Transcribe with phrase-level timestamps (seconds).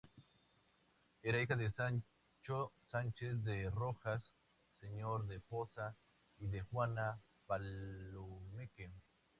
[1.21, 4.23] Era hija de Sancho Sánchez de Rojas,
[4.79, 5.95] señor de Poza,
[6.39, 8.89] y de Juana Palomeque.